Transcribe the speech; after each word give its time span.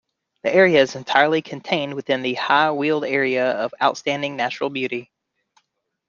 The 0.41 0.51
area 0.51 0.81
is 0.81 0.95
entirely 0.95 1.43
contained 1.43 1.93
within 1.93 2.23
the 2.23 2.33
High 2.33 2.71
Weald 2.71 3.05
Area 3.05 3.51
of 3.51 3.71
Outstanding 3.79 4.35
Natural 4.35 4.71
Beauty. 4.71 5.11